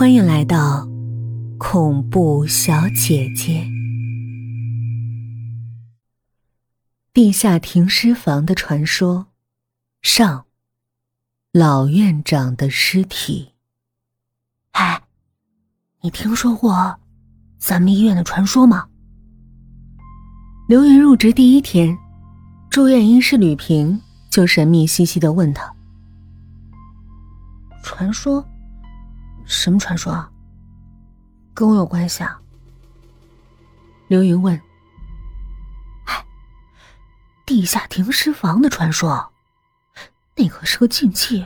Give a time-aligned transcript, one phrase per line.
[0.00, 0.88] 欢迎来到
[1.58, 3.68] 恐怖小姐姐。
[7.12, 9.26] 地下停尸房的传说
[10.00, 10.46] 上，
[11.52, 13.52] 老院长的尸体。
[14.70, 15.02] 哎，
[16.00, 16.98] 你听说过
[17.58, 18.88] 咱们医院的传说吗？
[20.66, 21.94] 刘云入职第一天，
[22.70, 25.70] 住院医师吕平就神秘兮兮的问他
[27.84, 28.42] ：“传说？
[29.50, 30.30] 什么传说啊？
[31.52, 32.40] 跟我有关系啊？”
[34.06, 34.54] 刘云问。
[36.06, 36.24] 哎，
[37.44, 39.32] 地下停尸房的传说，
[40.36, 41.44] 那可是个禁忌。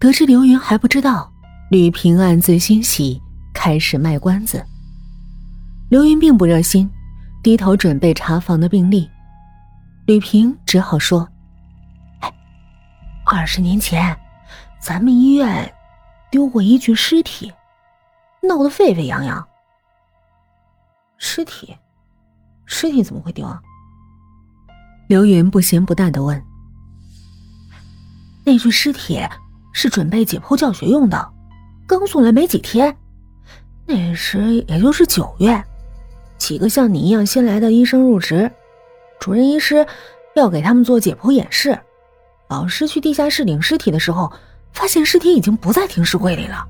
[0.00, 1.32] 得知刘云还不知道，
[1.70, 3.22] 吕平暗自欣喜，
[3.54, 4.66] 开始卖关子。
[5.88, 6.90] 刘云并不热心。
[7.42, 9.10] 低头准备查房的病历，
[10.06, 11.28] 吕平只好说
[12.22, 12.32] ：“哎，
[13.26, 14.16] 二十年前，
[14.80, 15.74] 咱们医院
[16.32, 17.52] 丢过一具尸体，
[18.40, 19.46] 闹得沸沸扬扬。
[21.18, 21.76] 尸体，
[22.64, 23.60] 尸体怎么会丢啊？”
[25.08, 26.42] 刘云不咸不淡的问
[28.44, 29.20] ：“那具尸体
[29.74, 31.32] 是准备解剖教学用的，
[31.86, 32.96] 刚送来没几天，
[33.86, 35.62] 那时也就是九月。”
[36.38, 38.50] 几个像你一样新来的医生入职，
[39.20, 39.86] 主任医师
[40.34, 41.78] 要给他们做解剖演示。
[42.48, 44.32] 老师去地下室领尸体的时候，
[44.72, 46.66] 发现尸体已经不在停尸柜里了。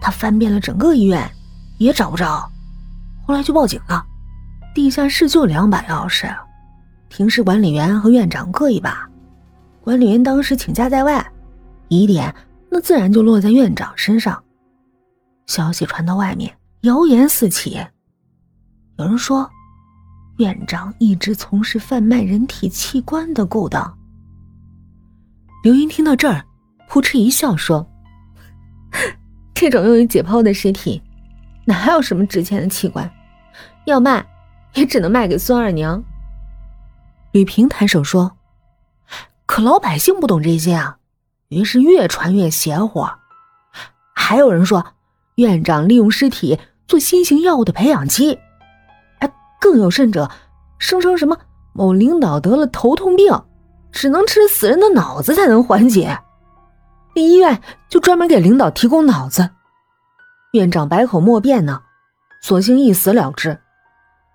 [0.00, 1.30] 他翻遍了整个医院，
[1.78, 2.50] 也找不着，
[3.26, 4.04] 后来就报警了。
[4.74, 6.32] 地下室就两把钥匙，
[7.08, 9.08] 停尸管理员和院长各一把。
[9.80, 11.26] 管理员当时请假在外，
[11.88, 12.34] 疑点
[12.70, 14.42] 那自然就落在院长身上。
[15.46, 17.80] 消息传到外面，谣言四起。
[18.98, 19.48] 有人说，
[20.38, 23.96] 院长一直从事贩卖人体器官的勾当。
[25.64, 26.44] 刘云听到这儿，
[26.88, 27.86] 扑哧一笑说
[29.54, 31.02] ：“这种用于解剖的尸体，
[31.66, 33.10] 哪还有什么值钱的器官？
[33.84, 34.26] 要卖，
[34.74, 36.02] 也只能卖给孙二娘。”
[37.32, 38.32] 吕平抬手说
[39.46, 40.96] ：“可老百姓不懂这些啊。”
[41.48, 43.06] 于是越传越邪乎。
[44.14, 44.84] 还有人说，
[45.36, 48.38] 院长利用尸体做新型药物的培养基。
[49.60, 50.30] 更有甚者，
[50.78, 51.36] 声称什么
[51.72, 53.32] 某领导得了头痛病，
[53.90, 56.18] 只能吃死人的脑子才能缓解。
[57.22, 59.50] 医院就专门给领导提供脑子。
[60.52, 61.82] 院长百口莫辩呢，
[62.42, 63.58] 索性一死了之。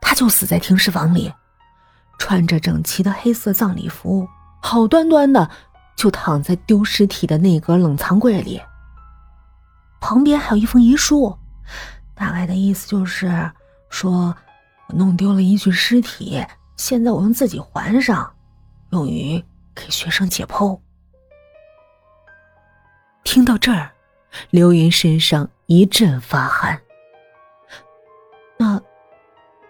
[0.02, 1.34] 他就死在停尸房里，
[2.18, 4.28] 穿着整齐的黑色葬礼服，
[4.62, 5.50] 好端端的
[5.96, 8.62] 就躺在丢尸体的那格冷藏柜里。
[10.00, 11.38] 旁边还有一封遗书，
[12.14, 13.52] 大概的意思就是
[13.90, 14.36] 说。
[14.88, 16.46] 我弄丢了一具尸体，
[16.76, 18.30] 现在我用自己还上，
[18.90, 19.42] 用于
[19.74, 20.78] 给学生解剖。
[23.24, 23.90] 听到这儿，
[24.50, 26.80] 刘云身上一阵发寒。
[28.58, 28.82] 那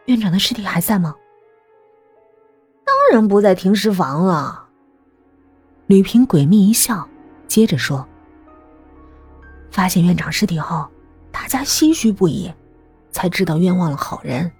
[0.06, 1.16] 院长的尸体还在吗？
[2.86, 4.68] 当然不在停尸房了。
[5.88, 7.08] 吕平诡秘一笑，
[7.48, 8.08] 接着说
[9.72, 10.88] ：“发现院长尸体后，
[11.32, 12.52] 大家唏嘘不已，
[13.12, 14.52] 才知道冤枉了好人。”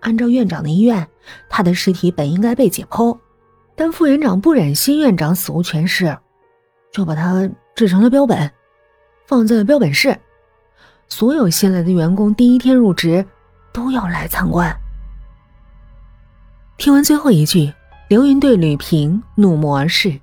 [0.00, 1.06] 按照院长的遗愿，
[1.48, 3.18] 他的尸体本应该被解剖，
[3.74, 6.16] 但副院长不忍心院长死无全尸，
[6.92, 8.50] 就把他制成了标本，
[9.28, 10.18] 放在了标本室。
[11.06, 13.24] 所有新来的员工第一天入职
[13.72, 14.76] 都要来参观。
[16.76, 17.72] 听完最后一句，
[18.08, 20.18] 刘云对吕平怒目而视，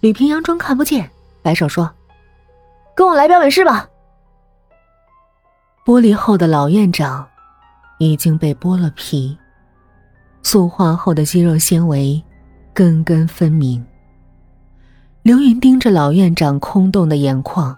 [0.00, 1.08] 吕平佯装看不见，
[1.42, 1.88] 摆手说
[2.96, 3.88] ：“跟我来标本室吧。”
[5.86, 7.24] 玻璃后的老院长。
[7.98, 9.38] 已经被剥了皮，
[10.42, 12.22] 塑化后的肌肉纤维
[12.74, 13.82] 根根分明。
[15.24, 17.74] 刘云盯着老院长空洞的眼眶，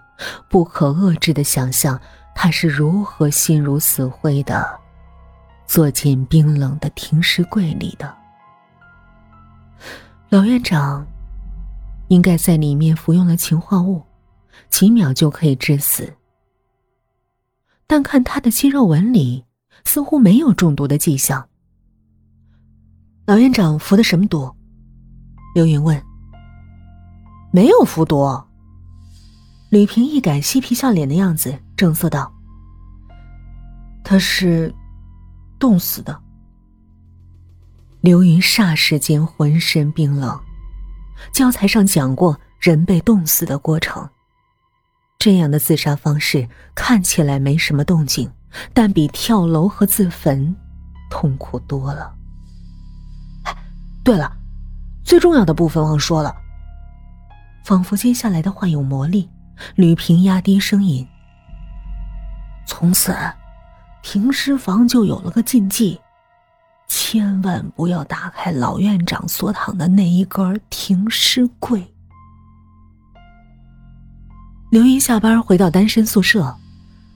[0.49, 1.97] 不可遏制的想象
[2.35, 4.67] 他是如何心如死灰的
[5.65, 8.13] 坐进冰冷的停尸柜里的。
[10.27, 11.07] 老院长
[12.09, 14.03] 应该在里面服用了氰化物，
[14.69, 16.13] 几秒就可以致死，
[17.87, 19.45] 但看他的肌肉纹理。
[19.85, 21.47] 似乎没有中毒的迹象。
[23.25, 24.53] 老院长服的什么毒？
[25.55, 26.01] 刘云问。
[27.57, 28.39] 没有服毒。
[29.71, 32.31] 吕平一改嬉皮笑脸的样子，正色道
[34.05, 34.71] ：“他是
[35.57, 36.21] 冻死的。”
[37.99, 40.39] 刘云霎时间浑身冰冷。
[41.31, 44.07] 教材上讲过人被冻死的过程，
[45.17, 48.31] 这样的自杀方式看起来没什么动静。
[48.71, 50.55] 但比跳楼和自焚
[51.09, 52.13] 痛苦多了。
[54.03, 54.31] 对了，
[55.03, 56.35] 最重要的部分忘说了。
[57.67, 59.29] 仿佛接下来的话有魔力，
[59.75, 61.05] 吕平压低声音
[62.65, 63.13] ：“从此，
[64.01, 65.99] 停尸房就有了个禁忌，
[66.87, 71.85] 千万不要打开老院长所躺的那一根停尸柜。”
[74.71, 76.55] 刘云下班回到单身宿舍，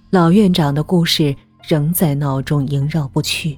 [0.09, 1.33] 老院长的故事
[1.65, 3.57] 仍在脑中萦绕不去。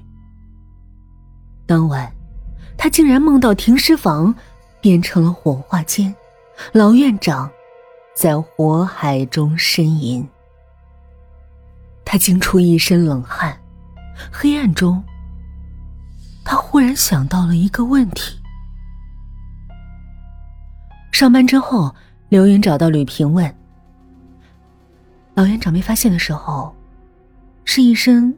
[1.66, 2.08] 当晚，
[2.78, 4.32] 他竟然梦到停尸房
[4.80, 6.14] 变成了火化间，
[6.72, 7.50] 老院长
[8.14, 10.26] 在火海中呻吟。
[12.04, 13.58] 他惊出一身冷汗，
[14.30, 15.02] 黑暗中，
[16.44, 18.38] 他忽然想到了一个问题。
[21.10, 21.94] 上班之后，
[22.28, 23.52] 刘云找到吕平问。
[25.34, 26.74] 老院长被发现的时候，
[27.64, 28.36] 是一身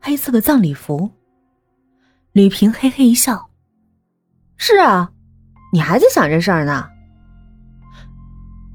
[0.00, 1.10] 黑色的葬礼服。
[2.32, 3.50] 吕平嘿嘿一笑
[4.56, 5.12] ：“是啊，
[5.72, 6.88] 你还在想这事儿呢？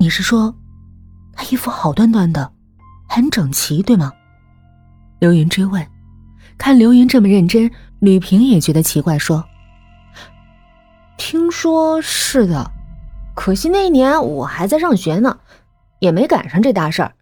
[0.07, 0.55] 你是说，
[1.33, 2.49] 他衣服好端端的，
[3.09, 4.13] 很整齐，对吗？”
[5.19, 5.85] 刘云追问。
[6.57, 7.69] 看刘云这么认真，
[7.99, 9.43] 吕平也觉得奇怪，说
[11.19, 12.71] ：“听说是的，
[13.35, 15.39] 可惜那一年我还在上学呢，
[15.99, 17.13] 也没赶上这大事儿。”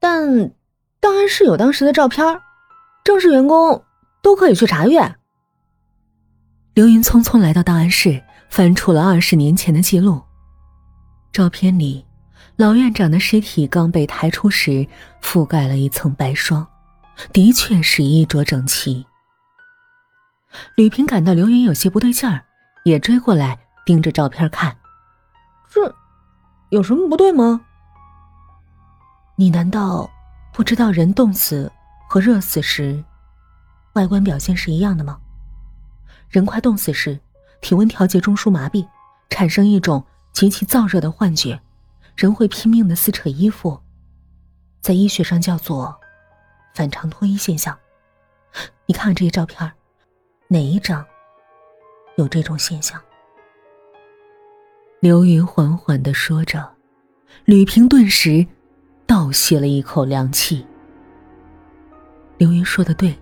[0.00, 0.52] 但
[0.98, 2.24] 档案室有当时的照片，
[3.04, 3.84] 正式员工
[4.22, 5.16] 都可以去查阅。
[6.72, 10.22] 刘云匆匆来到档案室，翻出了二十年前的记录。
[11.36, 12.02] 照片里，
[12.56, 14.88] 老院长的尸体刚被抬出时
[15.20, 16.66] 覆盖了一层白霜，
[17.30, 19.04] 的确是衣着整齐。
[20.76, 22.42] 吕平感到刘云有些不对劲儿，
[22.84, 24.74] 也追过来盯着照片看。
[25.68, 25.94] 这
[26.70, 27.60] 有什么不对吗？
[29.36, 30.10] 你难道
[30.54, 31.70] 不知道人冻死
[32.08, 33.04] 和热死时
[33.92, 35.18] 外观表现是一样的吗？
[36.30, 37.20] 人快冻死时，
[37.60, 38.88] 体温调节中枢麻痹，
[39.28, 40.02] 产生一种
[40.36, 41.58] 极其燥热的幻觉，
[42.14, 43.80] 人会拼命的撕扯衣服，
[44.82, 45.98] 在医学上叫做
[46.74, 47.74] 反常脱衣现象。
[48.84, 49.72] 你看看这些照片，
[50.48, 51.02] 哪一张
[52.18, 53.00] 有这种现象？
[55.00, 56.70] 刘云缓缓的说着，
[57.46, 58.46] 吕平顿时。
[59.06, 60.66] 倒吸了一口凉气。
[62.38, 63.16] 刘云说的对，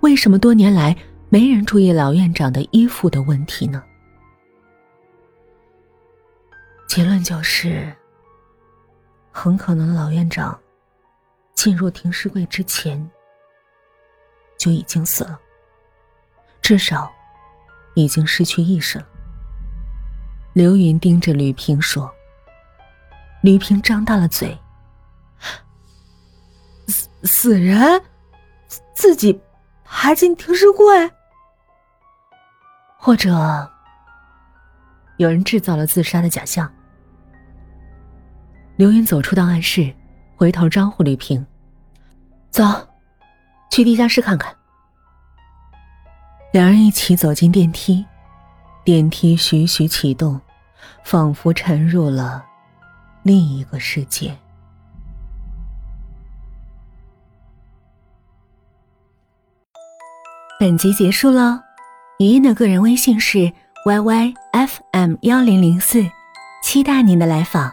[0.00, 0.94] 为什么多年来
[1.28, 3.80] 没人注意老院长的衣服的问题呢？
[6.96, 7.94] 结论就是，
[9.30, 10.58] 很可能老院长
[11.52, 13.10] 进入停尸柜之前
[14.56, 15.38] 就已经死了，
[16.62, 17.12] 至少
[17.96, 19.06] 已经失去意识了。
[20.54, 22.10] 刘云盯着吕平说。
[23.42, 24.58] 吕平张大了嘴。
[27.24, 28.02] 死人
[28.94, 29.38] 自己
[29.84, 31.12] 爬进停尸柜，
[32.96, 33.70] 或者
[35.18, 36.72] 有人制造了自杀的假象。
[38.76, 39.90] 刘云走出档案室，
[40.36, 41.44] 回头招呼吕平
[42.52, 42.62] ：“走，
[43.70, 44.54] 去地下室看看。”
[46.52, 48.04] 两人一起走进电梯，
[48.84, 50.38] 电梯徐徐启动，
[51.02, 52.44] 仿佛沉入了
[53.22, 54.36] 另一个世界。
[60.60, 61.62] 本集结束了，
[62.18, 63.50] 语音的个人微信是
[63.86, 66.04] yyfm 幺零零四，
[66.62, 67.72] 期待您的来访。